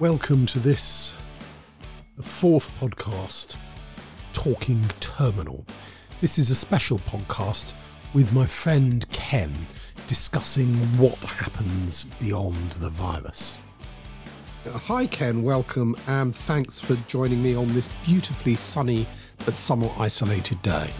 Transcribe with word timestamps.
Welcome 0.00 0.46
to 0.46 0.60
this, 0.60 1.12
the 2.16 2.22
fourth 2.22 2.70
podcast, 2.78 3.56
Talking 4.32 4.80
Terminal. 5.00 5.66
This 6.20 6.38
is 6.38 6.50
a 6.50 6.54
special 6.54 7.00
podcast 7.00 7.72
with 8.14 8.32
my 8.32 8.46
friend 8.46 9.04
Ken 9.10 9.52
discussing 10.06 10.68
what 10.98 11.16
happens 11.24 12.04
beyond 12.20 12.70
the 12.74 12.90
virus. 12.90 13.58
Hi, 14.70 15.04
Ken. 15.08 15.42
Welcome, 15.42 15.96
and 16.06 16.32
thanks 16.32 16.78
for 16.78 16.94
joining 17.08 17.42
me 17.42 17.56
on 17.56 17.66
this 17.74 17.90
beautifully 18.06 18.54
sunny 18.54 19.04
but 19.44 19.56
somewhat 19.56 19.98
isolated 19.98 20.62
day. 20.62 20.92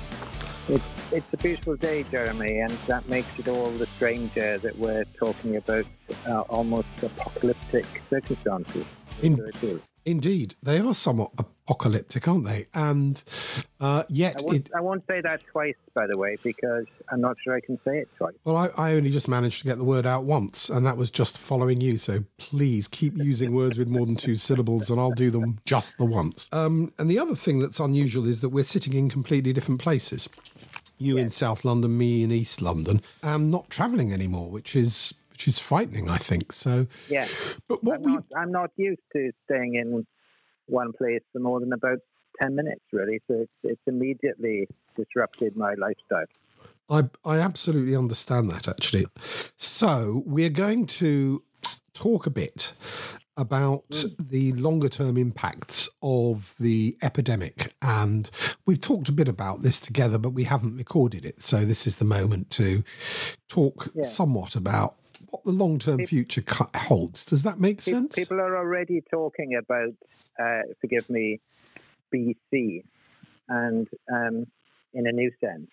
It's, 1.11 1.27
a 1.33 1.37
beautiful 1.39 1.77
day, 1.77 2.03
Jeremy, 2.11 2.59
and 2.61 2.73
that 2.87 3.09
makes 3.09 3.29
it 3.39 3.49
all 3.49 3.71
the 3.71 3.87
stranger 3.87 4.59
that 4.59 4.79
we're 4.79 5.05
talking 5.19 5.57
about 5.57 5.87
uh, 6.27 6.41
almost 6.43 6.89
apocalyptic 7.03 7.87
circumstances. 8.11 8.85
In- 9.23 9.37
So 9.37 9.45
it 9.45 9.63
is. 9.65 9.81
Indeed, 10.05 10.55
they 10.63 10.79
are 10.79 10.95
somewhat 10.95 11.33
apocalyptic, 11.37 12.27
aren't 12.27 12.47
they? 12.47 12.65
And 12.73 13.23
uh, 13.79 14.05
yet, 14.09 14.37
I 14.41 14.43
won't, 14.43 14.57
it, 14.57 14.71
I 14.75 14.81
won't 14.81 15.05
say 15.07 15.21
that 15.21 15.43
twice, 15.53 15.75
by 15.93 16.07
the 16.07 16.17
way, 16.17 16.39
because 16.43 16.87
I'm 17.11 17.21
not 17.21 17.37
sure 17.45 17.55
I 17.55 17.61
can 17.61 17.79
say 17.85 17.99
it 17.99 18.09
twice. 18.17 18.33
well, 18.45 18.57
I, 18.57 18.69
I 18.69 18.95
only 18.95 19.11
just 19.11 19.29
managed 19.29 19.59
to 19.61 19.65
get 19.67 19.77
the 19.77 19.85
word 19.85 20.07
out 20.07 20.25
once, 20.25 20.71
and 20.71 20.87
that 20.87 20.97
was 20.97 21.11
just 21.11 21.37
following 21.37 21.83
you. 21.83 21.99
So 21.99 22.25
please 22.39 22.89
keep 22.89 23.19
using 23.19 23.53
words 23.55 23.77
with 23.77 23.89
more 23.89 24.07
than 24.07 24.17
two 24.17 24.35
syllables, 24.49 24.89
and 24.89 24.99
I'll 24.99 25.11
do 25.11 25.31
them 25.31 25.59
just 25.67 25.99
the 25.99 26.07
once. 26.07 26.49
Um, 26.53 26.93
and 26.99 27.11
the 27.11 27.19
other 27.19 27.35
thing 27.37 27.59
that's 27.59 27.79
unusual 27.81 28.27
is 28.27 28.41
that 28.41 28.49
we're 28.49 28.65
sitting 28.65 28.95
in 28.95 29.11
completely 29.11 29.53
different 29.53 29.81
places. 29.81 30.27
You 30.99 31.17
in 31.17 31.31
South 31.31 31.65
London, 31.65 31.97
me 31.97 32.23
in 32.23 32.33
East 32.33 32.61
London, 32.61 33.01
am 33.23 33.51
not 33.51 33.71
travelling 33.71 34.13
anymore, 34.13 34.51
which 34.51 34.75
is 34.75 35.15
which 35.31 35.47
is 35.47 35.61
frightening, 35.61 36.09
I 36.09 36.17
think. 36.17 36.53
So, 36.53 36.89
Yeah, 37.09 37.27
but 37.69 37.85
what 37.85 37.97
I'm 37.97 38.03
we 38.03 38.13
not, 38.15 38.25
I'm 38.37 38.51
not 38.51 38.71
used 38.77 39.03
to 39.13 39.31
staying 39.45 39.77
in 39.77 40.05
one 40.67 40.93
place 40.93 41.23
for 41.33 41.39
more 41.39 41.61
than 41.61 41.73
about 41.73 41.99
10 42.43 42.55
minutes, 42.55 42.83
really. 42.93 43.21
So 43.29 43.43
it's, 43.43 43.53
it's 43.63 43.83
immediately 43.87 44.67
disrupted 44.97 45.57
my 45.57 45.75
lifestyle. 45.75 46.27
I, 46.91 47.05
I 47.25 47.39
absolutely 47.39 47.95
understand 47.95 48.51
that 48.51 48.67
actually. 48.67 49.07
So 49.57 50.23
we're 50.27 50.51
going 50.51 50.87
to 50.87 51.43
talk 51.93 52.27
a 52.27 52.31
bit 52.31 52.73
about 53.39 53.85
the 54.19 54.53
longer 54.53 54.89
term 54.89 55.17
impacts 55.17 55.89
of 56.03 56.55
the 56.59 56.99
epidemic. 57.01 57.73
And 57.81 58.29
we've 58.67 58.81
talked 58.81 59.09
a 59.09 59.13
bit 59.13 59.29
about 59.29 59.63
this 59.63 59.79
together, 59.81 60.19
but 60.19 60.31
we 60.31 60.45
haven't 60.45 60.77
recorded 60.77 61.25
it. 61.25 61.41
So 61.41 61.65
this 61.65 61.87
is 61.87 61.97
the 61.97 62.05
moment 62.05 62.51
to 62.51 62.83
talk 63.49 63.91
Yeah. 63.95 64.03
somewhat 64.03 64.57
about 64.57 64.97
what 65.31 65.45
the 65.45 65.53
long 65.53 65.79
term 65.79 66.05
future 66.05 66.43
holds. 66.75 67.25
Does 67.25 67.45
that 67.45 67.61
make 67.61 67.81
sense? 67.81 68.17
People 68.17 68.41
are 68.41 68.57
already 68.57 69.03
talking 69.09 69.55
about, 69.55 69.95
uh, 70.39 70.63
forgive 70.81 71.09
me, 71.09 71.41
BC, 72.13 72.83
and 73.49 73.89
um, 74.13 74.47
in 74.95 75.07
a 75.07 75.13
new 75.13 75.31
sense 75.41 75.71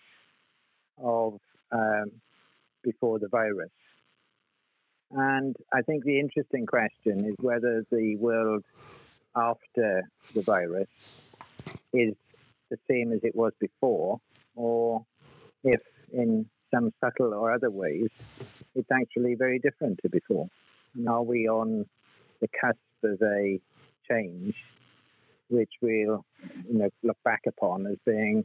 of 0.98 1.40
um, 1.72 2.12
before 2.84 3.18
the 3.18 3.28
virus. 3.28 3.70
And 5.10 5.56
I 5.72 5.82
think 5.82 6.04
the 6.04 6.18
interesting 6.18 6.66
question 6.66 7.24
is 7.24 7.34
whether 7.40 7.84
the 7.90 8.16
world 8.16 8.64
after 9.34 10.02
the 10.34 10.42
virus 10.42 10.88
is 11.92 12.14
the 12.70 12.78
same 12.90 13.12
as 13.12 13.20
it 13.22 13.36
was 13.36 13.52
before, 13.60 14.20
or 14.54 15.04
if 15.62 15.80
in 16.12 16.46
some 16.74 16.92
subtle 17.00 17.32
or 17.32 17.52
other 17.52 17.70
ways 17.70 18.08
it's 18.74 18.90
actually 18.90 19.34
very 19.34 19.58
different 19.58 20.00
to 20.02 20.08
before. 20.08 20.48
And 20.94 21.08
are 21.08 21.22
we 21.22 21.48
on 21.48 21.86
the 22.40 22.48
cusp 22.60 22.78
of 23.04 23.20
a 23.22 23.60
change 24.08 24.54
which 25.48 25.70
we'll 25.80 26.24
you 26.68 26.78
know, 26.78 26.90
look 27.02 27.18
back 27.24 27.42
upon 27.46 27.86
as 27.86 27.96
being 28.04 28.44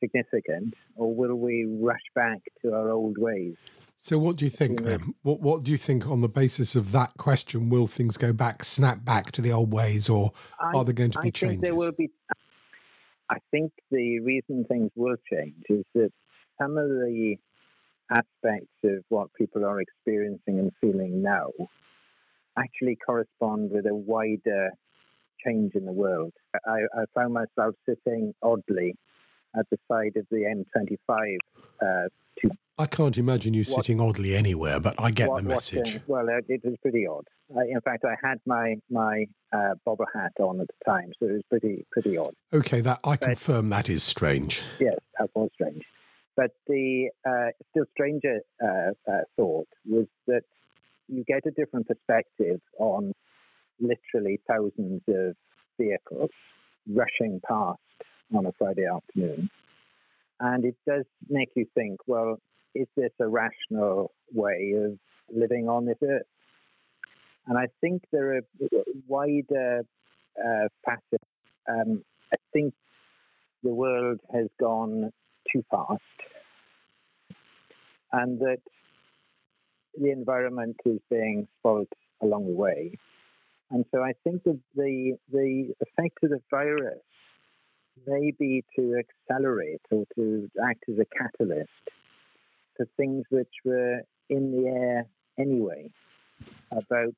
significant, 0.00 0.74
or 0.96 1.14
will 1.14 1.36
we 1.36 1.64
rush 1.64 2.00
back 2.14 2.40
to 2.62 2.72
our 2.74 2.90
old 2.90 3.18
ways? 3.18 3.56
So, 3.96 4.18
what 4.18 4.36
do 4.36 4.46
you 4.46 4.50
think 4.50 4.82
then? 4.82 5.14
What 5.22 5.40
What 5.40 5.62
do 5.62 5.70
you 5.70 5.78
think 5.78 6.06
on 6.06 6.22
the 6.22 6.28
basis 6.28 6.74
of 6.74 6.92
that 6.92 7.12
question? 7.18 7.68
Will 7.68 7.86
things 7.86 8.16
go 8.16 8.32
back, 8.32 8.64
snap 8.64 9.04
back 9.04 9.30
to 9.32 9.42
the 9.42 9.52
old 9.52 9.72
ways, 9.72 10.08
or 10.08 10.32
I- 10.58 10.72
are 10.74 10.84
there 10.84 10.94
going 10.94 11.10
to 11.10 11.18
be 11.20 11.28
I 11.28 11.30
be 11.30 11.38
think 11.38 11.60
there 11.60 11.74
will 11.74 11.92
be. 11.92 12.10
I 13.28 13.36
think 13.52 13.72
the 13.90 14.20
reason 14.20 14.64
things 14.64 14.90
will 14.96 15.16
change 15.30 15.62
is 15.68 15.84
that 15.94 16.10
some 16.60 16.76
of 16.76 16.88
the 16.88 17.36
aspects 18.10 18.74
of 18.82 19.04
what 19.08 19.32
people 19.34 19.64
are 19.64 19.80
experiencing 19.80 20.58
and 20.58 20.72
feeling 20.80 21.22
now 21.22 21.50
actually 22.58 22.96
correspond 22.96 23.70
with 23.70 23.86
a 23.86 23.94
wider 23.94 24.70
change 25.44 25.74
in 25.74 25.84
the 25.84 25.92
world. 25.92 26.32
I, 26.66 26.80
I 26.94 27.04
found 27.14 27.32
myself 27.34 27.74
sitting 27.88 28.34
oddly 28.42 28.96
at 29.58 29.66
the 29.70 29.78
side 29.90 30.16
of 30.16 30.26
the 30.30 30.64
M25 30.78 31.36
uh, 31.82 32.08
to 32.40 32.50
I 32.78 32.86
can't 32.86 33.18
imagine 33.18 33.52
you 33.52 33.62
sitting 33.62 34.00
oddly 34.00 34.34
anywhere, 34.34 34.80
but 34.80 34.94
I 34.98 35.10
get 35.10 35.28
the 35.34 35.42
message. 35.42 35.78
watching- 35.96 36.02
well, 36.06 36.28
it, 36.30 36.46
it 36.48 36.64
was 36.64 36.76
pretty 36.80 37.06
odd. 37.06 37.26
I, 37.54 37.64
in 37.64 37.80
fact, 37.82 38.06
I 38.06 38.14
had 38.26 38.38
my 38.46 38.76
my 38.90 39.26
uh, 39.52 39.74
bobber 39.84 40.06
hat 40.14 40.32
on 40.40 40.60
at 40.62 40.66
the 40.68 40.90
time, 40.90 41.12
so 41.18 41.26
it 41.26 41.32
was 41.32 41.42
pretty 41.50 41.84
pretty 41.92 42.16
odd. 42.16 42.32
Okay, 42.54 42.80
that 42.80 43.00
I 43.04 43.16
confirm 43.16 43.68
that 43.68 43.90
is 43.90 44.02
strange. 44.02 44.62
Yes, 44.78 44.96
that 45.18 45.28
was 45.34 45.50
strange. 45.54 45.82
But 46.36 46.52
the 46.68 47.10
uh, 47.28 47.48
still 47.70 47.84
stranger 47.92 48.40
uh, 48.64 48.92
uh, 49.06 49.20
thought 49.36 49.68
was 49.86 50.06
that 50.26 50.44
you 51.08 51.22
get 51.24 51.44
a 51.44 51.50
different 51.50 51.86
perspective 51.86 52.60
on 52.78 53.12
literally 53.78 54.40
thousands 54.48 55.02
of 55.08 55.34
vehicles 55.78 56.30
rushing 56.88 57.40
past 57.46 57.78
on 58.34 58.46
a 58.46 58.52
Friday 58.52 58.86
afternoon. 58.86 59.50
And 60.40 60.64
it 60.64 60.76
does 60.86 61.04
make 61.28 61.50
you 61.54 61.66
think, 61.74 62.00
well, 62.06 62.38
is 62.74 62.86
this 62.96 63.10
a 63.20 63.28
rational 63.28 64.12
way 64.32 64.74
of 64.76 64.98
living 65.34 65.68
on 65.68 65.86
this 65.86 65.98
earth? 66.02 66.26
And 67.46 67.58
I 67.58 67.66
think 67.80 68.02
there 68.12 68.36
are 68.36 68.42
wider 69.06 69.82
uh, 70.38 70.68
facets. 70.84 71.24
Um, 71.68 72.04
I 72.32 72.36
think 72.52 72.74
the 73.62 73.70
world 73.70 74.20
has 74.32 74.46
gone 74.58 75.10
too 75.52 75.64
fast 75.70 76.00
and 78.12 78.38
that 78.40 78.60
the 80.00 80.10
environment 80.10 80.76
is 80.84 81.00
being 81.10 81.48
spoilt 81.58 81.88
along 82.22 82.46
the 82.46 82.52
way. 82.52 82.92
And 83.70 83.84
so 83.92 84.02
I 84.02 84.12
think 84.24 84.44
that 84.44 84.58
the, 84.74 85.16
the 85.32 85.74
effect 85.80 86.18
of 86.22 86.30
the 86.30 86.40
virus 86.50 86.98
may 88.06 88.32
be 88.38 88.64
to 88.76 89.00
accelerate 89.00 89.80
or 89.90 90.04
to 90.14 90.50
act 90.64 90.84
as 90.88 90.98
a 90.98 91.06
catalyst 91.06 91.70
to 92.76 92.86
things 92.96 93.24
which 93.30 93.52
were 93.64 94.00
in 94.28 94.52
the 94.52 94.68
air 94.68 95.06
anyway 95.38 95.90
about 96.70 97.14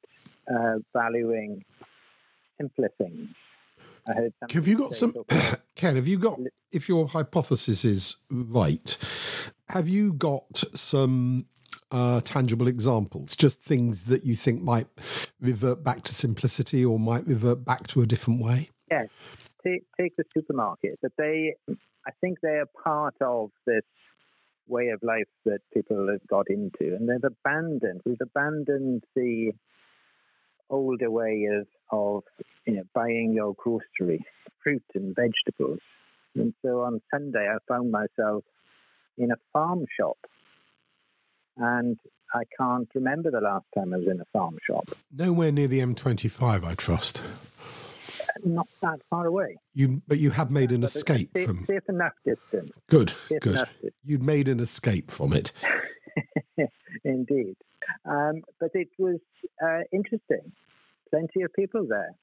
uh, 0.52 0.78
valuing 0.92 1.64
simpler 2.58 2.90
things. 2.98 3.28
I 4.06 4.14
heard 4.14 4.32
Have 4.50 4.66
you 4.66 4.76
got 4.76 4.92
some, 4.92 5.14
Ken? 5.76 5.96
Have 5.96 6.08
you 6.08 6.18
got, 6.18 6.40
if 6.72 6.88
your 6.88 7.06
hypothesis 7.06 7.84
is 7.84 8.16
right, 8.30 8.96
have 9.68 9.88
you 9.88 10.12
got 10.14 10.64
some 10.74 11.46
uh, 11.92 12.20
tangible 12.20 12.66
examples? 12.66 13.36
Just 13.36 13.60
things 13.60 14.04
that 14.04 14.24
you 14.24 14.34
think 14.34 14.62
might 14.62 14.88
revert 15.40 15.84
back 15.84 16.02
to 16.02 16.14
simplicity 16.14 16.84
or 16.84 16.98
might 16.98 17.26
revert 17.26 17.64
back 17.64 17.86
to 17.88 18.02
a 18.02 18.06
different 18.06 18.42
way? 18.42 18.68
Yes, 18.90 19.08
take, 19.64 19.84
take 20.00 20.16
the 20.16 20.24
supermarket. 20.34 20.98
But 21.02 21.12
they, 21.18 21.54
I 22.06 22.10
think 22.20 22.38
they 22.40 22.58
are 22.58 22.68
part 22.84 23.14
of 23.20 23.50
this 23.66 23.84
way 24.68 24.88
of 24.88 25.02
life 25.02 25.28
that 25.44 25.60
people 25.74 26.08
have 26.10 26.26
got 26.26 26.48
into, 26.48 26.94
and 26.94 27.08
they've 27.08 27.24
abandoned. 27.24 28.00
We've 28.04 28.20
abandoned 28.20 29.04
the 29.14 29.52
older 30.70 31.10
way 31.10 31.48
of 31.52 31.66
of 31.90 32.22
you 32.66 32.74
know 32.74 32.82
buying 32.94 33.32
your 33.34 33.54
grocery, 33.54 34.24
fruit 34.62 34.84
and 34.94 35.14
vegetables. 35.14 35.80
And 36.34 36.54
so 36.62 36.80
on 36.80 37.02
Sunday, 37.12 37.46
I 37.46 37.58
found 37.68 37.90
myself 37.90 38.44
in 39.18 39.30
a 39.30 39.36
farm 39.52 39.84
shop, 39.98 40.16
and 41.58 41.98
I 42.34 42.44
can't 42.58 42.88
remember 42.94 43.30
the 43.30 43.40
last 43.40 43.66
time 43.74 43.92
I 43.92 43.98
was 43.98 44.06
in 44.08 44.20
a 44.20 44.24
farm 44.32 44.56
shop. 44.66 44.88
Nowhere 45.14 45.52
near 45.52 45.68
the 45.68 45.80
M25, 45.80 46.64
I 46.64 46.74
trust. 46.74 47.20
Not 48.44 48.68
that 48.80 49.00
far 49.10 49.26
away. 49.26 49.58
You, 49.74 50.02
but 50.08 50.18
you 50.18 50.30
have 50.30 50.50
made 50.50 50.72
an 50.72 50.82
it's 50.82 50.96
escape 50.96 51.30
from. 51.44 51.64
safe 51.66 51.88
enough 51.88 52.12
distance. 52.24 52.70
Good, 52.88 53.10
Safe 53.10 53.40
good. 53.40 53.52
distance. 53.56 53.94
You'd 54.04 54.22
made 54.22 54.48
an 54.48 54.60
escape 54.60 55.10
from 55.10 55.32
it. 55.32 55.52
Indeed. 57.04 57.56
Um, 58.04 58.42
but 58.60 58.70
it 58.74 58.88
was 58.98 59.18
uh, 59.64 59.80
interesting. 59.92 60.52
Plenty 61.10 61.42
of 61.42 61.52
people 61.54 61.86
there. 61.88 62.14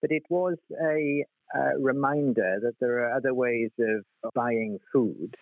But 0.00 0.10
it 0.12 0.22
was 0.30 0.56
a 0.82 1.24
uh, 1.54 1.76
reminder 1.78 2.58
that 2.62 2.74
there 2.80 3.00
are 3.04 3.14
other 3.14 3.34
ways 3.34 3.70
of 3.78 4.32
buying 4.34 4.78
food 4.92 5.36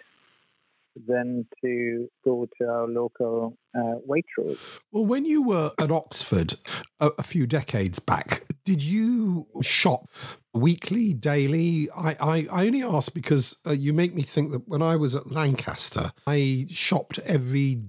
than 1.06 1.46
to 1.62 2.08
go 2.24 2.48
to 2.58 2.66
our 2.68 2.88
local 2.88 3.56
uh, 3.76 3.94
Waitrose. 4.08 4.80
Well, 4.90 5.06
when 5.06 5.24
you 5.24 5.42
were 5.42 5.70
at 5.78 5.90
Oxford 5.92 6.54
a, 6.98 7.10
a 7.18 7.22
few 7.22 7.46
decades 7.46 8.00
back, 8.00 8.44
Did 8.68 8.82
you 8.82 9.46
shop 9.62 10.10
weekly, 10.52 11.14
daily? 11.14 11.88
I, 11.96 12.16
I, 12.20 12.48
I 12.52 12.66
only 12.66 12.82
ask 12.82 13.14
because 13.14 13.56
uh, 13.66 13.70
you 13.70 13.94
make 13.94 14.14
me 14.14 14.20
think 14.20 14.52
that 14.52 14.68
when 14.68 14.82
I 14.82 14.94
was 14.94 15.14
at 15.14 15.32
Lancaster, 15.32 16.12
I 16.26 16.66
shopped 16.68 17.18
every 17.20 17.80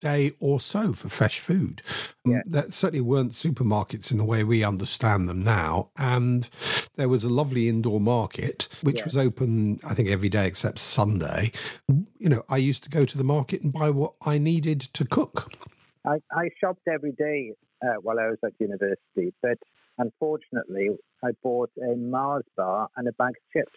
day 0.00 0.30
or 0.38 0.60
so 0.60 0.92
for 0.92 1.08
fresh 1.08 1.40
food. 1.40 1.82
Um, 2.24 2.34
yeah. 2.34 2.40
That 2.46 2.72
certainly 2.72 3.00
weren't 3.00 3.32
supermarkets 3.32 4.12
in 4.12 4.18
the 4.18 4.24
way 4.24 4.44
we 4.44 4.62
understand 4.62 5.28
them 5.28 5.42
now. 5.42 5.90
And 5.98 6.48
there 6.94 7.08
was 7.08 7.24
a 7.24 7.28
lovely 7.28 7.68
indoor 7.68 7.98
market, 7.98 8.68
which 8.84 8.98
yeah. 8.98 9.04
was 9.06 9.16
open, 9.16 9.80
I 9.82 9.94
think, 9.94 10.08
every 10.08 10.28
day 10.28 10.46
except 10.46 10.78
Sunday. 10.78 11.50
You 11.88 12.28
know, 12.28 12.44
I 12.48 12.58
used 12.58 12.84
to 12.84 12.90
go 12.90 13.04
to 13.04 13.18
the 13.18 13.24
market 13.24 13.62
and 13.62 13.72
buy 13.72 13.90
what 13.90 14.12
I 14.24 14.38
needed 14.38 14.82
to 14.82 15.04
cook. 15.04 15.52
I, 16.06 16.18
I 16.30 16.48
shopped 16.60 16.86
every 16.86 17.10
day 17.10 17.54
uh, 17.84 17.94
while 18.02 18.20
I 18.20 18.28
was 18.28 18.38
at 18.44 18.52
university, 18.60 19.34
but 19.42 19.58
unfortunately, 19.98 20.90
I 21.22 21.30
bought 21.42 21.70
a 21.78 21.96
Mars 21.96 22.44
bar 22.56 22.88
and 22.96 23.08
a 23.08 23.12
bag 23.12 23.30
of 23.30 23.52
chips. 23.52 23.72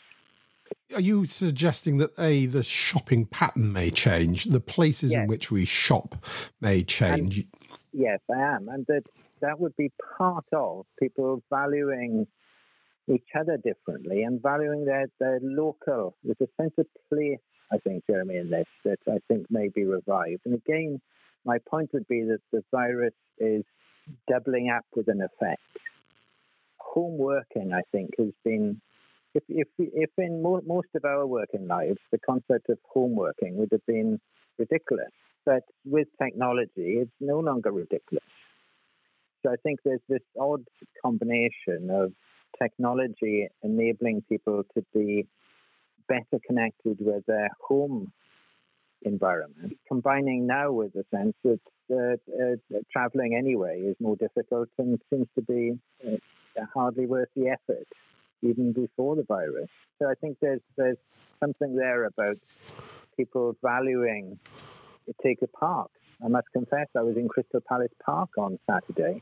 Are 0.96 1.02
you 1.02 1.26
suggesting 1.26 1.98
that 1.98 2.12
a 2.18 2.48
the 2.48 2.64
shopping 2.64 3.26
pattern 3.26 3.72
may 3.72 3.92
change, 3.92 4.46
the 4.46 4.60
places 4.60 5.12
yes. 5.12 5.22
in 5.22 5.28
which 5.28 5.52
we 5.52 5.66
shop 5.66 6.16
may 6.60 6.84
change? 6.84 7.38
And, 7.38 7.48
yes, 7.94 8.20
I 8.34 8.40
am, 8.40 8.68
and 8.70 8.86
that 8.88 9.04
that 9.42 9.60
would 9.60 9.76
be 9.76 9.92
part 10.18 10.46
of 10.54 10.86
people 11.00 11.44
valuing 11.50 12.26
each 13.08 13.28
other 13.40 13.58
differently 13.58 14.24
and 14.24 14.42
valuing 14.42 14.86
their, 14.86 15.06
their 15.20 15.40
local. 15.42 16.16
There's 16.24 16.38
a 16.42 16.62
sense 16.62 16.74
of 16.80 16.88
place, 17.10 17.38
I 17.72 17.78
think, 17.78 18.04
Jeremy, 18.10 18.38
in 18.38 18.50
this 18.50 18.66
that 18.84 19.00
I 19.08 19.18
think 19.28 19.46
may 19.50 19.70
be 19.70 19.86
revived. 19.86 20.42
And 20.46 20.56
again, 20.56 21.00
my 21.46 21.60
point 21.70 21.92
would 21.94 22.08
be 22.08 22.24
that 22.24 22.40
the 22.52 22.64
virus 22.72 23.14
is 23.38 23.64
doubling 24.28 24.72
up 24.76 24.86
with 24.96 25.08
an 25.08 25.22
effect. 25.22 25.62
Home 26.95 27.18
working, 27.18 27.71
I 27.74 27.81
think, 27.92 28.12
has 28.18 28.33
been 28.44 28.81
if, 29.36 29.44
if, 29.50 29.68
if 29.77 30.09
in 30.18 30.42
mo- 30.42 30.62
most 30.65 30.88
of 30.95 31.03
our 31.03 31.27
working 31.27 31.68
lives, 31.68 32.00
the 32.12 32.18
concept 32.19 32.69
of 32.69 32.77
home 32.92 33.15
working 33.15 33.57
would 33.57 33.69
have 33.71 33.86
been 33.86 34.19
ridiculous. 34.57 35.12
But 35.45 35.63
with 35.83 36.07
technology, 36.21 37.01
it's 37.01 37.12
no 37.19 37.39
longer 37.39 37.71
ridiculous. 37.71 38.24
So 39.45 39.51
I 39.51 39.57
think 39.62 39.80
there's 39.83 40.00
this 40.09 40.24
odd 40.39 40.63
combination 41.03 41.89
of 41.92 42.13
technology 42.62 43.47
enabling 43.62 44.24
people 44.30 44.63
to 44.75 44.86
be 44.94 45.27
better 46.07 46.39
connected 46.47 46.97
with 47.00 47.25
their 47.27 47.50
home 47.68 48.12
environment, 49.03 49.74
combining 49.88 50.47
now 50.47 50.71
with 50.71 50.94
the 50.94 51.03
sense 51.13 51.36
that 51.44 51.59
uh, 51.92 52.75
uh, 52.75 52.80
traveling 52.92 53.36
anyway 53.38 53.81
is 53.81 53.95
more 54.00 54.15
difficult 54.15 54.69
and 54.80 55.00
seems 55.12 55.27
to 55.36 55.42
be 55.44 55.74
uh, 56.07 56.15
hardly 56.74 57.06
worth 57.06 57.30
the 57.36 57.50
effort 57.50 57.88
even 58.42 58.74
before 58.74 59.16
the 59.16 59.24
virus. 59.24 59.69
So 60.00 60.10
I 60.10 60.13
think 60.16 60.38
there's 60.42 60.62
there's 60.78 60.98
something 61.40 61.75
there 61.75 62.06
about 62.06 62.38
people 63.18 63.56
valuing 63.62 64.40
Ithaca 65.07 65.48
Park. 65.48 65.92
I 66.24 66.28
must 66.28 66.48
confess, 66.54 66.88
I 66.96 67.02
was 67.02 67.18
in 67.18 67.28
Crystal 67.28 67.62
Palace 67.68 67.92
Park 68.06 68.30
on 68.38 68.57
Saturday. 68.69 69.22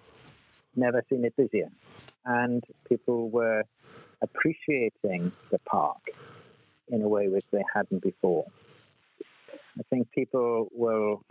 Never 0.75 1.03
seen 1.09 1.25
it 1.25 1.35
busier, 1.35 1.69
and 2.25 2.63
people 2.87 3.29
were 3.29 3.63
appreciating 4.21 5.31
the 5.51 5.59
park 5.65 6.01
in 6.89 7.01
a 7.01 7.07
way 7.07 7.27
which 7.27 7.45
they 7.51 7.63
hadn't 7.73 8.01
before. 8.01 8.45
I 9.79 9.83
think 9.89 10.11
people 10.11 10.67
will, 10.71 11.23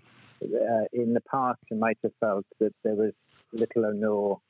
uh, 0.43 0.84
in 0.93 1.14
the 1.14 1.20
past, 1.20 1.60
might 1.70 1.99
have 2.02 2.12
felt 2.20 2.46
that 2.60 2.75
there 2.84 2.94
was 2.94 3.12
little 3.52 3.87
or 3.87 3.94
no 3.94 4.40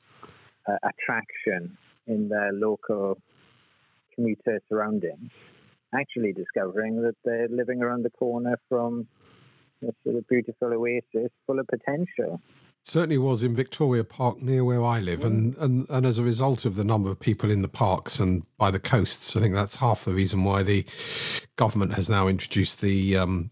uh, 0.66 0.76
attraction 0.82 1.76
in 2.06 2.28
their 2.28 2.52
local 2.52 3.18
commuter 4.14 4.60
surroundings, 4.68 5.30
actually 5.94 6.32
discovering 6.32 7.02
that 7.02 7.16
they're 7.24 7.48
living 7.48 7.82
around 7.82 8.04
the 8.04 8.10
corner 8.10 8.58
from 8.68 9.06
this 9.80 9.94
sort 10.04 10.16
of 10.16 10.28
beautiful 10.28 10.72
oasis 10.72 11.30
full 11.46 11.58
of 11.58 11.66
potential. 11.66 12.40
Certainly 12.84 13.18
was 13.18 13.44
in 13.44 13.54
Victoria 13.54 14.02
Park 14.02 14.42
near 14.42 14.64
where 14.64 14.84
I 14.84 14.98
live, 14.98 15.24
and, 15.24 15.56
mm. 15.56 15.62
and, 15.62 15.86
and 15.88 16.04
as 16.04 16.18
a 16.18 16.22
result 16.22 16.64
of 16.64 16.74
the 16.74 16.82
number 16.82 17.10
of 17.10 17.20
people 17.20 17.48
in 17.48 17.62
the 17.62 17.68
parks 17.68 18.18
and 18.18 18.42
by 18.58 18.72
the 18.72 18.80
coasts, 18.80 19.36
I 19.36 19.40
think 19.40 19.54
that's 19.54 19.76
half 19.76 20.04
the 20.04 20.12
reason 20.12 20.42
why 20.42 20.64
the 20.64 20.84
government 21.54 21.94
has 21.94 22.08
now 22.08 22.26
introduced 22.26 22.80
the 22.80 23.16
um, 23.16 23.50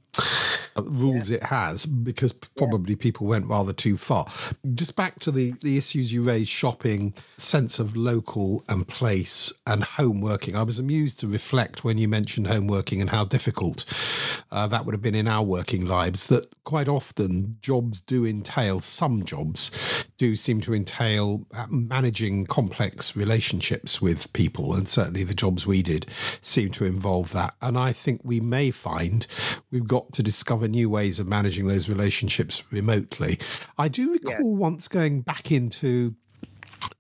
Uh, 0.77 0.83
rules 0.83 1.31
yeah. 1.31 1.37
it 1.37 1.43
has 1.45 1.87
because 1.87 2.33
probably 2.33 2.95
yeah. 2.95 3.03
people 3.03 3.27
went 3.27 3.47
rather 3.47 3.73
too 3.73 3.97
far. 3.97 4.27
Just 4.75 4.97
back 4.97 5.19
to 5.21 5.31
the, 5.31 5.55
the 5.63 5.77
issues 5.77 6.13
you 6.13 6.23
raised 6.23 6.49
shopping, 6.49 7.15
sense 7.37 7.79
of 7.79 7.97
local 7.97 8.65
and 8.69 8.87
place, 8.87 9.53
and 9.67 9.83
home 9.83 10.21
working. 10.21 10.57
I 10.57 10.63
was 10.63 10.79
amused 10.79 11.21
to 11.21 11.29
reflect 11.29 11.85
when 11.85 11.99
you 11.99 12.09
mentioned 12.09 12.47
home 12.47 12.67
working 12.67 13.01
and 13.01 13.11
how 13.11 13.25
difficult 13.25 13.85
uh, 14.53 14.67
that 14.67 14.85
would 14.85 14.95
have 14.95 15.03
been 15.03 15.15
in 15.15 15.29
our 15.29 15.45
working 15.45 15.87
lives. 15.87 16.27
That 16.27 16.47
quite 16.65 16.89
often 16.89 17.57
jobs 17.61 18.01
do 18.01 18.27
entail, 18.27 18.81
some 18.81 19.25
jobs 19.25 19.71
do 20.19 20.37
seem 20.37 20.61
to 20.63 20.75
entail 20.75 21.47
uh, 21.55 21.67
managing 21.69 22.47
complex 22.47 23.15
relationships 23.17 24.01
with 24.01 24.33
people. 24.33 24.75
And 24.75 24.89
certainly 24.89 25.25
the 25.25 25.35
jobs 25.35 25.67
we 25.67 25.83
did 25.83 26.07
seem 26.41 26.71
to 26.73 26.85
involve 26.85 27.33
that. 27.33 27.55
And 27.63 27.79
I 27.79 27.93
think 27.93 28.21
we 28.25 28.41
may 28.41 28.71
find 28.71 29.27
we've 29.71 29.87
got 29.87 30.13
to 30.15 30.23
discover 30.23 30.69
new 30.69 30.91
ways 30.91 31.19
of 31.19 31.29
managing 31.29 31.67
those 31.67 31.89
relationships 31.89 32.63
remotely. 32.73 33.39
I 33.79 33.89
do 33.89 34.13
recall 34.13 34.53
yeah. 34.53 34.59
once 34.59 34.89
going 34.89 35.23
back 35.23 35.53
into 35.53 36.15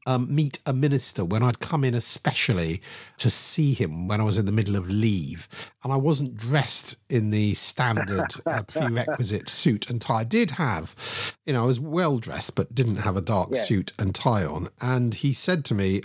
um, 0.07 0.35
meet 0.35 0.59
a 0.67 0.73
minister 0.73 1.25
when 1.25 1.43
I'd 1.43 1.61
come 1.61 1.85
in, 1.85 1.95
especially 1.95 2.81
to 3.19 3.31
see 3.31 3.75
him 3.75 4.09
when 4.09 4.21
I 4.21 4.25
was 4.25 4.39
in 4.39 4.47
the 4.47 4.53
middle 4.53 4.77
of 4.77 4.89
leave, 4.89 5.49
and 5.85 5.93
I 5.93 5.97
wasn't 5.97 6.37
dressed 6.37 6.97
in 7.09 7.31
the 7.31 7.55
standard 7.55 8.35
uh, 8.47 8.63
prerequisite 8.69 9.49
suit 9.49 9.91
and 9.91 10.01
tie. 10.01 10.21
I 10.21 10.25
did 10.25 10.53
have, 10.53 11.37
you 11.47 11.53
know, 11.53 11.63
I 11.63 11.67
was 11.67 11.81
well 11.81 12.19
dressed, 12.19 12.55
but 12.55 12.75
didn't 12.75 12.97
have 12.97 13.17
a 13.17 13.23
dark 13.23 13.51
yeah. 13.53 13.63
suit 13.63 13.93
and 13.99 14.15
tie 14.15 14.45
on. 14.45 14.69
And 14.81 15.15
he 15.15 15.33
said 15.33 15.65
to 15.67 15.75
me, 15.75 16.03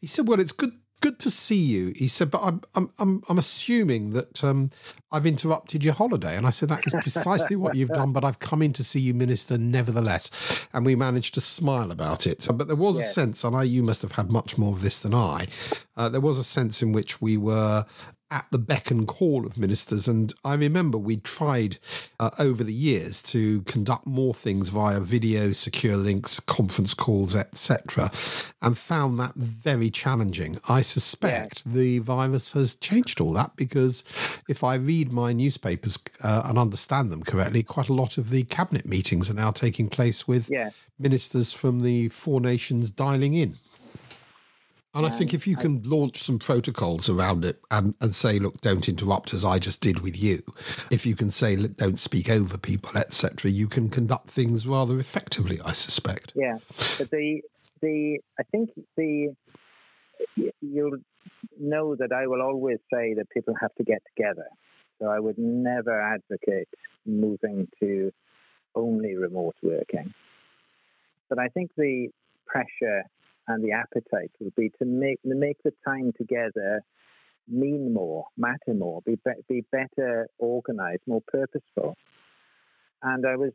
he 0.00 0.06
said, 0.06 0.28
"Well, 0.28 0.40
it's 0.40 0.52
good 0.52 0.72
good 1.00 1.18
to 1.20 1.30
see 1.30 1.60
you. 1.60 1.92
He 1.96 2.08
said, 2.08 2.30
but 2.30 2.42
I'm 2.42 2.62
I'm 2.74 2.90
I'm, 2.98 3.22
I'm 3.28 3.38
assuming 3.38 4.10
that 4.10 4.44
um, 4.44 4.70
I've 5.10 5.26
interrupted 5.26 5.84
your 5.84 5.94
holiday. 5.94 6.36
And 6.36 6.46
I 6.46 6.50
said, 6.50 6.68
that 6.68 6.86
is 6.86 6.94
precisely 7.00 7.56
what 7.56 7.74
you've 7.74 7.90
done, 7.90 8.12
but 8.12 8.24
I've 8.24 8.38
come 8.38 8.62
in 8.62 8.72
to 8.74 8.84
see 8.84 9.00
you, 9.00 9.14
Minister, 9.14 9.58
nevertheless. 9.58 10.30
And 10.72 10.86
we 10.86 10.94
managed 10.94 11.34
to 11.34 11.40
smile 11.40 11.90
about 11.90 12.26
it. 12.26 12.46
But 12.52 12.68
there 12.68 12.76
was 12.76 12.98
yeah. 12.98 13.04
a 13.04 13.08
sense, 13.08 13.44
and 13.44 13.56
I, 13.56 13.64
you 13.64 13.82
must 13.82 14.02
have 14.02 14.12
had 14.12 14.30
much 14.30 14.56
more 14.56 14.72
of 14.72 14.82
this 14.82 15.00
than 15.00 15.14
I, 15.14 15.48
uh, 15.96 16.08
there 16.08 16.20
was 16.20 16.38
a 16.38 16.44
sense 16.44 16.82
in 16.82 16.92
which 16.92 17.20
we 17.20 17.36
were 17.36 17.84
at 18.30 18.46
the 18.50 18.58
beck 18.58 18.90
and 18.90 19.06
call 19.08 19.44
of 19.44 19.58
ministers. 19.58 20.06
And 20.06 20.32
I 20.44 20.54
remember 20.54 20.98
we 20.98 21.16
tried 21.16 21.78
uh, 22.18 22.30
over 22.38 22.62
the 22.62 22.72
years 22.72 23.22
to 23.22 23.62
conduct 23.62 24.06
more 24.06 24.34
things 24.34 24.68
via 24.68 25.00
video, 25.00 25.52
secure 25.52 25.96
links, 25.96 26.40
conference 26.40 26.94
calls, 26.94 27.34
etc., 27.34 28.10
and 28.62 28.78
found 28.78 29.18
that 29.18 29.34
very 29.34 29.90
challenging. 29.90 30.60
I 30.68 30.82
suspect 30.82 31.64
yeah. 31.66 31.72
the 31.72 31.98
virus 31.98 32.52
has 32.52 32.74
changed 32.74 33.20
all 33.20 33.32
that 33.32 33.56
because 33.56 34.04
if 34.48 34.62
I 34.62 34.74
read 34.74 35.12
my 35.12 35.32
newspapers 35.32 35.98
uh, 36.22 36.42
and 36.44 36.58
understand 36.58 37.10
them 37.10 37.22
correctly, 37.22 37.62
quite 37.62 37.88
a 37.88 37.94
lot 37.94 38.18
of 38.18 38.30
the 38.30 38.44
cabinet 38.44 38.86
meetings 38.86 39.30
are 39.30 39.34
now 39.34 39.50
taking 39.50 39.88
place 39.88 40.28
with 40.28 40.48
yeah. 40.50 40.70
ministers 40.98 41.52
from 41.52 41.80
the 41.80 42.08
four 42.08 42.40
nations 42.40 42.90
dialing 42.90 43.34
in. 43.34 43.56
And 44.92 45.06
I 45.06 45.08
think 45.08 45.32
um, 45.32 45.36
if 45.36 45.46
you 45.46 45.56
can 45.56 45.82
launch 45.84 46.20
some 46.20 46.40
protocols 46.40 47.08
around 47.08 47.44
it 47.44 47.60
and, 47.70 47.94
and, 48.00 48.12
say, 48.12 48.40
look, 48.40 48.60
don't 48.60 48.88
interrupt 48.88 49.32
as 49.32 49.44
I 49.44 49.60
just 49.60 49.80
did 49.80 50.00
with 50.00 50.20
you, 50.20 50.42
if 50.90 51.06
you 51.06 51.14
can 51.14 51.30
say, 51.30 51.54
don't 51.54 51.98
speak 51.98 52.28
over 52.28 52.58
people, 52.58 52.90
etc., 52.96 53.52
you 53.52 53.68
can 53.68 53.88
conduct 53.88 54.26
things 54.26 54.66
rather 54.66 54.98
effectively, 54.98 55.60
I 55.64 55.72
suspect. 55.72 56.32
Yeah. 56.34 56.58
But 56.98 57.10
the, 57.10 57.40
the, 57.80 58.18
I 58.38 58.42
think 58.50 58.70
the, 58.96 59.32
you'll 60.60 60.98
know 61.60 61.94
that 61.94 62.10
I 62.12 62.26
will 62.26 62.42
always 62.42 62.78
say 62.92 63.14
that 63.14 63.30
people 63.30 63.54
have 63.60 63.74
to 63.76 63.84
get 63.84 64.02
together. 64.16 64.46
So 64.98 65.06
I 65.06 65.20
would 65.20 65.38
never 65.38 66.00
advocate 66.00 66.68
moving 67.06 67.68
to 67.78 68.12
only 68.74 69.14
remote 69.14 69.54
working. 69.62 70.12
But 71.28 71.38
I 71.38 71.46
think 71.46 71.70
the 71.76 72.08
pressure 72.46 73.04
and 73.48 73.64
the 73.64 73.72
appetite 73.72 74.30
will 74.40 74.52
be 74.56 74.70
to 74.78 74.84
make 74.84 75.18
make 75.24 75.58
the 75.64 75.72
time 75.86 76.12
together 76.16 76.82
mean 77.48 77.92
more, 77.92 78.26
matter 78.36 78.74
more, 78.74 79.00
be 79.04 79.18
be, 79.24 79.32
be 79.48 79.64
better 79.72 80.28
organized, 80.38 81.02
more 81.06 81.22
purposeful. 81.26 81.96
And 83.02 83.26
I 83.26 83.36
was 83.36 83.52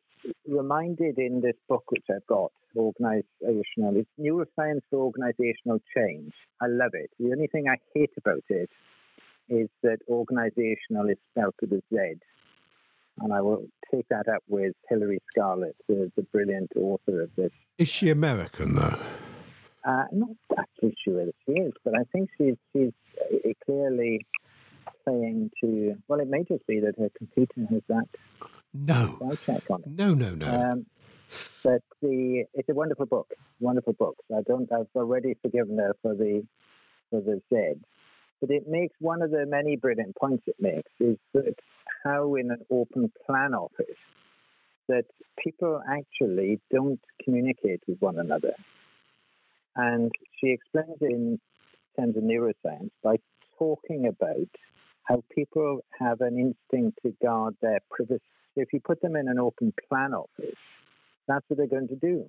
reminded 0.48 1.20
in 1.20 1.42
this 1.42 1.56
book 1.70 1.84
which 1.90 2.06
I've 2.10 2.26
got, 2.26 2.52
organizational, 2.76 3.96
it's 3.96 4.10
neuroscience 4.20 4.82
for 4.90 4.98
organizational 4.98 5.80
change. 5.96 6.34
I 6.62 6.66
love 6.68 6.92
it. 6.94 7.12
The 7.20 7.32
only 7.32 7.48
thing 7.48 7.66
I 7.70 7.78
hate 7.94 8.12
about 8.18 8.44
it 8.50 8.70
is 9.48 9.70
that 9.84 10.00
organizational 10.10 11.10
is 11.10 11.18
spelled 11.32 11.54
with 11.62 11.74
a 11.74 11.82
Z. 11.94 12.16
And 13.20 13.34
I 13.34 13.42
will 13.42 13.68
take 13.94 14.08
that 14.10 14.28
up 14.28 14.44
with 14.50 14.74
Hilary 14.90 15.20
Scarlett, 15.30 15.76
the, 15.88 16.12
the 16.18 16.24
brilliant 16.24 16.72
author 16.76 17.22
of 17.22 17.30
this. 17.38 17.52
Is 17.78 17.88
she 17.88 18.10
American, 18.10 18.76
though? 18.76 18.98
Uh, 19.88 20.04
I'm 20.12 20.20
not 20.20 20.30
actually 20.58 20.96
sure 21.06 21.26
that 21.26 21.36
she 21.46 21.54
is, 21.54 21.74
but 21.84 21.94
I 21.96 22.04
think 22.12 22.30
she's 22.38 22.56
she's 22.74 22.92
uh, 23.22 23.50
clearly 23.66 24.26
saying 25.08 25.52
to. 25.62 25.96
Well, 26.08 26.20
it 26.20 26.28
may 26.28 26.44
just 26.44 26.66
be 26.68 26.80
that 26.80 26.96
her 26.98 27.10
computer 27.18 27.68
has 27.70 27.82
that. 27.90 28.08
No. 28.74 29.18
I'll 29.22 29.36
check 29.36 29.64
on 29.70 29.82
it. 29.82 29.90
No, 29.90 30.14
no, 30.14 30.36
no. 30.36 30.48
Um, 30.48 30.86
but 31.64 31.82
the 32.02 32.46
it's 32.54 32.70
a 32.70 32.74
wonderful 32.74 33.06
book, 33.06 33.28
wonderful 33.60 33.94
book. 33.94 34.18
I 34.36 34.42
don't. 34.42 34.72
I've 34.72 34.88
already 34.96 35.36
forgiven 35.42 35.78
her 35.78 35.96
for 36.02 36.16
the 36.16 36.46
for 37.10 37.22
the 37.22 37.42
Z, 37.54 37.80
but 38.42 38.50
it 38.50 38.68
makes 38.68 38.96
one 39.00 39.22
of 39.22 39.32
the 39.32 39.46
many 39.46 39.76
brilliant 39.76 40.16
points 40.16 40.44
it 40.48 40.56
makes 40.60 40.92
is 41.00 41.18
that 41.34 41.56
how 42.04 42.36
in 42.36 42.52
an 42.52 42.60
open 42.72 43.12
plan 43.26 43.54
office 43.54 43.98
that 44.88 45.06
people 45.44 45.82
actually 45.90 46.60
don't 46.72 47.00
communicate 47.24 47.82
with 47.88 48.00
one 48.00 48.20
another, 48.20 48.54
and 49.76 50.12
she 50.40 50.48
explains 50.52 50.98
it 51.02 51.12
in 51.12 51.40
terms 51.98 52.18
of 52.18 52.24
neuroscience 52.24 52.92
by 53.04 53.18
talking 53.58 54.08
about 54.08 54.50
how 55.04 55.24
people 55.34 55.82
have 56.00 56.22
an 56.22 56.38
instinct 56.38 57.00
to 57.04 57.16
guard 57.24 57.56
their 57.62 57.80
privacy. 57.90 58.22
If 58.56 58.74
you 58.74 58.80
put 58.80 59.02
them 59.02 59.16
in 59.16 59.28
an 59.28 59.40
open 59.40 59.74
plan 59.90 60.14
office, 60.14 60.56
that's 61.28 61.44
what 61.48 61.58
they're 61.58 61.68
going 61.68 61.90
to 61.90 61.96
do. 61.96 62.26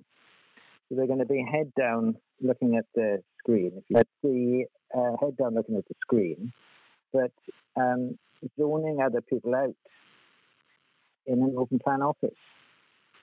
So 0.89 0.95
they're 0.95 1.07
going 1.07 1.19
to 1.19 1.25
be 1.25 1.45
head 1.49 1.71
down 1.77 2.15
looking 2.41 2.75
at 2.75 2.85
the 2.95 3.21
screen. 3.39 3.83
Let's 3.89 4.09
see, 4.21 4.65
uh, 4.95 5.13
head 5.19 5.37
down 5.37 5.55
looking 5.55 5.77
at 5.77 5.87
the 5.87 5.95
screen, 6.01 6.53
but 7.11 7.31
um, 7.75 8.17
zoning 8.59 8.99
other 9.03 9.21
people 9.21 9.55
out 9.55 9.75
in 11.25 11.41
an 11.41 11.55
open 11.57 11.79
plan 11.79 12.01
office. 12.01 12.37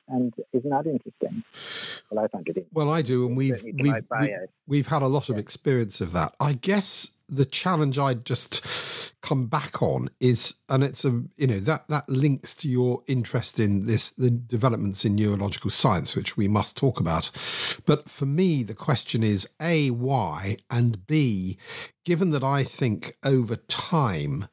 And 0.08 0.34
isn't 0.52 0.68
that 0.70 0.86
interesting? 0.86 1.42
Well, 2.10 2.24
I 2.24 2.28
find 2.28 2.46
it 2.46 2.50
interesting. 2.50 2.70
Well, 2.72 2.90
I 2.90 3.02
do, 3.02 3.26
and 3.26 3.36
we've 3.36 3.62
we've 3.62 4.04
we, 4.20 4.36
we've 4.66 4.86
had 4.88 5.02
a 5.02 5.06
lot 5.06 5.28
of 5.30 5.36
Yeah. 5.36 5.40
experience 5.40 6.00
of 6.00 6.12
that. 6.12 6.34
I 6.38 6.52
guess 6.54 7.10
the 7.26 7.46
challenge 7.46 7.98
I'd 7.98 8.26
just 8.26 8.60
come 9.22 9.46
back 9.46 9.80
on 9.82 10.10
is, 10.20 10.56
and 10.68 10.84
it's 10.84 11.06
a 11.06 11.22
you 11.36 11.46
know 11.46 11.58
that 11.60 11.88
that 11.88 12.06
links 12.08 12.54
to 12.56 12.68
your 12.68 13.02
interest 13.06 13.58
in 13.58 13.86
this 13.86 14.10
the 14.10 14.30
developments 14.30 15.06
in 15.06 15.14
neurological 15.16 15.70
science, 15.70 16.14
which 16.14 16.36
we 16.36 16.48
must 16.48 16.76
talk 16.76 17.00
about. 17.00 17.30
But 17.86 18.10
for 18.10 18.26
me, 18.26 18.62
the 18.62 18.74
question 18.74 19.22
is 19.22 19.48
a 19.58 19.90
why 19.90 20.58
and 20.70 21.06
b, 21.06 21.56
given 22.04 22.28
that 22.30 22.44
I 22.44 22.62
think 22.62 23.16
over 23.24 23.56
time 23.56 24.48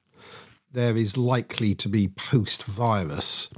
there 0.72 0.96
is 0.96 1.18
likely 1.18 1.76
to 1.76 1.90
be 1.90 2.08
post 2.08 2.64
virus 2.64 3.50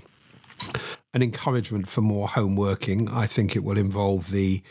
an 1.14 1.22
encouragement 1.22 1.88
for 1.88 2.02
more 2.02 2.28
home 2.28 2.56
working. 2.56 3.08
I 3.08 3.28
think 3.28 3.56
it 3.56 3.64
will 3.64 3.78
involve 3.78 4.32
the 4.32 4.64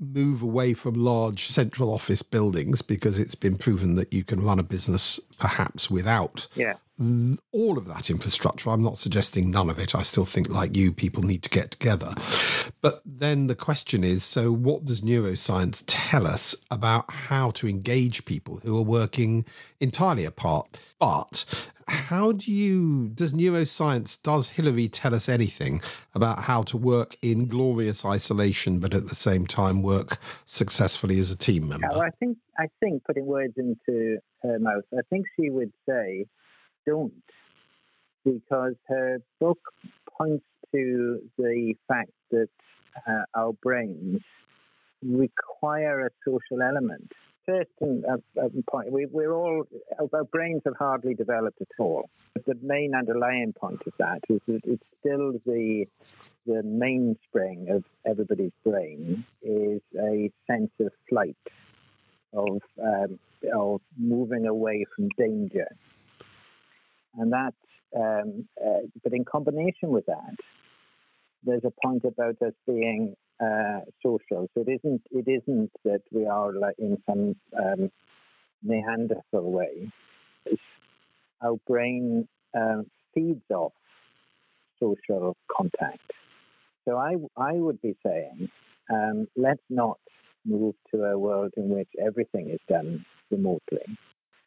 move 0.00 0.42
away 0.42 0.72
from 0.72 0.94
large 0.94 1.46
central 1.46 1.92
office 1.92 2.22
buildings 2.22 2.80
because 2.82 3.18
it's 3.18 3.34
been 3.34 3.56
proven 3.56 3.94
that 3.96 4.12
you 4.12 4.24
can 4.24 4.42
run 4.42 4.58
a 4.58 4.62
business 4.62 5.20
perhaps 5.38 5.90
without 5.90 6.46
Yeah. 6.54 6.74
all 7.52 7.76
of 7.76 7.84
that 7.86 8.08
infrastructure. 8.08 8.70
I'm 8.70 8.82
not 8.82 8.96
suggesting 8.96 9.50
none 9.50 9.68
of 9.68 9.78
it. 9.78 9.94
I 9.94 10.00
still 10.00 10.24
think, 10.24 10.48
like 10.48 10.74
you, 10.74 10.92
people 10.92 11.22
need 11.22 11.42
to 11.42 11.50
get 11.50 11.72
together. 11.72 12.14
But 12.80 13.02
then 13.04 13.46
the 13.46 13.54
question 13.54 14.02
is 14.02 14.24
so, 14.24 14.50
what 14.52 14.86
does 14.86 15.02
neuroscience 15.02 15.82
tell 15.86 16.26
us 16.26 16.54
about 16.70 17.10
how 17.10 17.50
to 17.50 17.68
engage 17.68 18.24
people 18.24 18.60
who 18.64 18.78
are 18.78 18.82
working 18.82 19.44
entirely 19.78 20.24
apart? 20.24 20.80
But 20.98 21.44
how 21.88 22.32
do 22.32 22.50
you, 22.50 23.08
does 23.08 23.32
neuroscience, 23.32 24.20
does 24.20 24.50
Hilary 24.50 24.88
tell 24.88 25.14
us 25.14 25.28
anything 25.28 25.80
about 26.14 26.40
how 26.40 26.62
to 26.62 26.76
work 26.76 27.16
in 27.22 27.46
glorious 27.46 28.04
isolation, 28.04 28.78
but 28.80 28.94
at 28.94 29.08
the 29.08 29.14
same 29.14 29.46
time 29.46 29.82
work 29.82 30.18
successfully 30.44 31.18
as 31.18 31.30
a 31.30 31.36
team 31.36 31.68
member? 31.68 31.86
Yeah, 31.86 31.98
well, 31.98 32.02
I 32.02 32.10
think 32.18 32.38
I 32.58 32.68
think 32.80 33.04
putting 33.04 33.26
words 33.26 33.54
into 33.56 34.18
her 34.42 34.58
mouth, 34.58 34.84
I 34.92 35.02
think 35.10 35.26
she 35.38 35.50
would 35.50 35.72
say, 35.88 36.26
"Don't," 36.86 37.12
because 38.24 38.74
her 38.88 39.18
book 39.40 39.58
points 40.18 40.44
to 40.72 41.20
the 41.38 41.74
fact 41.86 42.10
that 42.30 42.48
uh, 43.06 43.24
our 43.34 43.52
brains 43.52 44.20
require 45.02 46.06
a 46.06 46.10
social 46.24 46.62
element. 46.62 47.12
And 47.48 48.04
uh, 48.04 48.16
uh, 48.40 48.48
point, 48.68 48.90
we, 48.90 49.06
we're 49.06 49.32
all 49.32 49.64
our 50.12 50.24
brains 50.24 50.62
have 50.64 50.74
hardly 50.76 51.14
developed 51.14 51.60
at 51.60 51.68
all. 51.78 52.10
But 52.34 52.44
the 52.44 52.56
main 52.60 52.92
underlying 52.94 53.52
point 53.52 53.82
of 53.86 53.92
that 53.98 54.20
is 54.28 54.40
that 54.48 54.60
it's 54.64 54.82
still 54.98 55.32
the 55.46 55.86
the 56.46 56.62
mainspring 56.64 57.70
of 57.70 57.84
everybody's 58.04 58.52
brain 58.64 59.24
is 59.42 59.80
a 59.96 60.30
sense 60.48 60.72
of 60.80 60.90
flight, 61.08 61.36
of 62.32 62.60
um, 62.82 63.18
of 63.54 63.80
moving 63.96 64.46
away 64.46 64.84
from 64.94 65.08
danger, 65.16 65.68
and 67.14 67.32
that. 67.32 67.54
Um, 67.96 68.48
uh, 68.62 68.80
but 69.04 69.12
in 69.14 69.24
combination 69.24 69.90
with 69.90 70.06
that, 70.06 70.34
there's 71.44 71.64
a 71.64 71.72
point 71.82 72.04
about 72.04 72.42
us 72.42 72.52
being 72.66 73.14
uh, 73.42 73.80
social. 74.02 74.48
So 74.54 74.64
it 74.66 74.80
isn't 74.80 75.02
it 75.10 75.28
isn't 75.28 75.70
that 75.84 76.02
we 76.12 76.26
are 76.26 76.52
like 76.52 76.76
in 76.78 76.96
some 77.08 77.34
um, 77.58 77.90
Neanderthal 78.62 79.50
way. 79.52 79.90
It's 80.46 80.62
our 81.42 81.56
brain 81.66 82.28
um, 82.56 82.86
feeds 83.14 83.44
off 83.50 83.72
social 84.80 85.36
contact. 85.56 86.12
So 86.86 86.96
I 86.96 87.16
I 87.36 87.52
would 87.52 87.80
be 87.82 87.94
saying, 88.06 88.48
um, 88.92 89.26
let's 89.36 89.62
not 89.68 89.98
move 90.44 90.74
to 90.94 91.04
a 91.04 91.18
world 91.18 91.52
in 91.56 91.68
which 91.68 91.88
everything 92.04 92.50
is 92.50 92.60
done 92.68 93.04
remotely, 93.30 93.84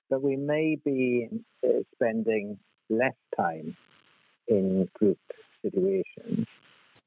but 0.09 0.21
we 0.21 0.35
may 0.37 0.77
be 0.83 1.27
uh, 1.65 1.81
spending 1.95 2.57
less 2.89 3.15
time 3.37 3.75
in 4.47 4.87
group 4.95 5.19
situations. 5.61 6.45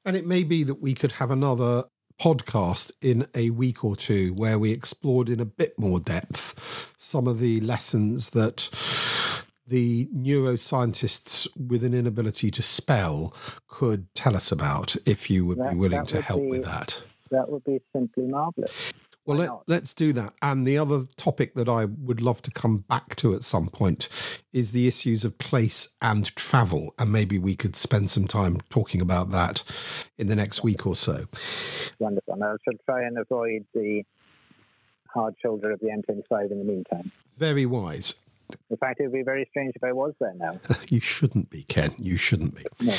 And 0.05 0.15
it 0.15 0.25
may 0.25 0.43
be 0.43 0.63
that 0.63 0.81
we 0.81 0.93
could 0.93 1.13
have 1.13 1.31
another 1.31 1.85
podcast 2.21 2.91
in 3.01 3.27
a 3.33 3.49
week 3.49 3.83
or 3.83 3.95
two 3.95 4.33
where 4.33 4.59
we 4.59 4.71
explored 4.71 5.29
in 5.29 5.39
a 5.39 5.45
bit 5.45 5.77
more 5.79 5.99
depth 5.99 6.93
some 6.97 7.27
of 7.27 7.39
the 7.39 7.59
lessons 7.61 8.31
that 8.31 8.69
the 9.65 10.07
neuroscientists 10.07 11.47
with 11.55 11.83
an 11.83 11.93
inability 11.93 12.51
to 12.51 12.61
spell 12.61 13.33
could 13.67 14.13
tell 14.13 14.35
us 14.35 14.51
about 14.51 14.95
if 15.05 15.29
you 15.29 15.45
would 15.45 15.57
be 15.57 15.75
willing 15.75 15.99
that 15.99 16.07
to 16.09 16.21
help 16.21 16.43
with 16.43 16.63
that. 16.65 17.03
That 17.31 17.49
would 17.49 17.63
be 17.63 17.79
simply 17.93 18.25
marvelous. 18.25 18.93
Well, 19.25 19.37
Why 19.37 19.45
let, 19.45 19.51
let's 19.67 19.93
do 19.93 20.11
that. 20.13 20.33
And 20.41 20.65
the 20.65 20.77
other 20.77 21.05
topic 21.15 21.53
that 21.55 21.69
I 21.69 21.85
would 21.85 22.21
love 22.21 22.41
to 22.43 22.51
come 22.51 22.79
back 22.79 23.15
to 23.17 23.33
at 23.33 23.43
some 23.43 23.69
point 23.69 24.09
is 24.51 24.71
the 24.71 24.87
issues 24.87 25.23
of 25.23 25.37
place 25.37 25.89
and 26.01 26.33
travel. 26.35 26.93
And 26.99 27.11
maybe 27.11 27.39
we 27.39 27.55
could 27.55 27.75
spend 27.75 28.09
some 28.09 28.27
time 28.27 28.59
talking 28.69 29.01
about 29.01 29.31
that 29.31 29.63
in 30.17 30.27
the 30.27 30.35
next 30.35 30.63
week 30.63 30.85
or 30.85 30.95
so. 30.95 31.25
Wonderful. 31.99 32.33
And 32.33 32.43
I 32.43 32.55
shall 32.63 32.77
try 32.85 33.03
and 33.03 33.17
avoid 33.17 33.65
the 33.73 34.03
hard 35.13 35.35
shoulder 35.41 35.71
of 35.71 35.79
the 35.79 35.87
M25 35.87 36.51
in 36.51 36.59
the 36.59 36.65
meantime. 36.65 37.11
Very 37.37 37.65
wise. 37.65 38.15
In 38.69 38.77
fact, 38.77 38.99
it 38.99 39.03
would 39.03 39.13
be 39.13 39.23
very 39.23 39.47
strange 39.49 39.73
if 39.75 39.83
I 39.83 39.93
was 39.93 40.13
there 40.19 40.33
now. 40.35 40.59
You 40.89 40.99
shouldn't 40.99 41.49
be, 41.49 41.63
Ken. 41.63 41.95
You 41.97 42.17
shouldn't 42.17 42.55
be. 42.55 42.63
No. 42.81 42.93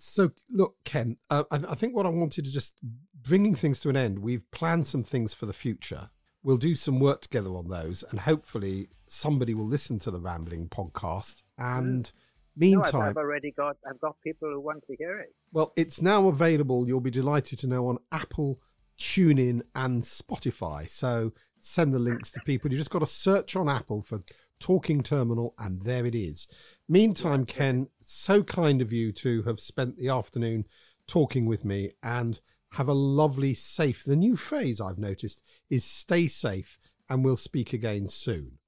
So, 0.00 0.30
look, 0.50 0.76
Ken, 0.84 1.16
uh, 1.28 1.44
I, 1.50 1.56
I 1.56 1.74
think 1.74 1.94
what 1.94 2.06
I 2.06 2.10
wanted 2.10 2.44
to 2.44 2.52
just 2.52 2.76
bringing 3.22 3.54
things 3.54 3.80
to 3.80 3.90
an 3.90 3.96
end, 3.96 4.20
we've 4.20 4.50
planned 4.50 4.86
some 4.86 5.02
things 5.02 5.34
for 5.34 5.46
the 5.46 5.52
future. 5.52 6.10
We'll 6.42 6.56
do 6.56 6.74
some 6.74 7.00
work 7.00 7.20
together 7.20 7.50
on 7.50 7.68
those, 7.68 8.02
and 8.02 8.20
hopefully, 8.20 8.88
somebody 9.06 9.52
will 9.52 9.66
listen 9.66 9.98
to 10.00 10.10
the 10.10 10.20
Rambling 10.20 10.68
podcast. 10.68 11.42
And 11.58 12.04
No, 12.04 12.80
I've, 12.80 12.84
meantime, 12.84 13.02
I've 13.10 13.16
already 13.16 13.52
got 13.52 13.76
I've 13.88 14.00
got 14.00 14.16
people 14.22 14.48
who 14.48 14.60
want 14.60 14.86
to 14.86 14.96
hear 14.96 15.20
it. 15.20 15.34
Well, 15.52 15.72
it's 15.76 16.00
now 16.00 16.28
available, 16.28 16.86
you'll 16.88 17.00
be 17.00 17.10
delighted 17.10 17.58
to 17.60 17.66
know, 17.66 17.88
on 17.88 17.98
Apple, 18.10 18.60
TuneIn, 18.96 19.62
and 19.74 20.02
Spotify. 20.02 20.88
So 20.88 21.32
send 21.58 21.92
the 21.92 21.98
links 21.98 22.30
to 22.32 22.40
people. 22.46 22.72
You 22.72 22.78
just 22.78 22.90
got 22.90 23.00
to 23.00 23.06
search 23.06 23.54
on 23.54 23.68
Apple 23.68 24.00
for 24.00 24.22
Talking 24.60 25.02
Terminal, 25.02 25.54
and 25.58 25.82
there 25.82 26.06
it 26.06 26.14
is. 26.14 26.46
Meantime, 26.88 27.46
Ken, 27.46 27.88
so 28.00 28.42
kind 28.42 28.80
of 28.80 28.92
you 28.92 29.10
to 29.12 29.42
have 29.42 29.58
spent 29.58 29.96
the 29.96 30.08
afternoon 30.08 30.66
talking 31.06 31.46
with 31.46 31.64
me 31.64 31.90
and 32.02 32.40
have 32.72 32.88
a 32.88 32.92
lovely, 32.92 33.54
safe. 33.54 34.04
The 34.04 34.16
new 34.16 34.36
phrase 34.36 34.80
I've 34.80 34.98
noticed 34.98 35.42
is 35.70 35.84
stay 35.84 36.28
safe, 36.28 36.78
and 37.08 37.24
we'll 37.24 37.36
speak 37.36 37.72
again 37.72 38.06
soon. 38.06 38.58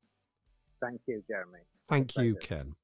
Thank 0.80 1.02
you, 1.06 1.22
Jeremy. 1.28 1.61
Thank 1.88 2.16
you, 2.16 2.34
Ken. 2.37 2.75